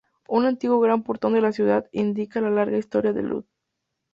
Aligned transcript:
Un 0.27 0.45
antiguo 0.45 0.79
gran 0.79 1.03
portón 1.03 1.33
de 1.33 1.41
la 1.41 1.51
ciudad 1.51 1.85
indica 1.91 2.41
la 2.41 2.49
larga 2.49 2.79
historia 2.79 3.13
de 3.13 3.21
Lod. 3.21 3.45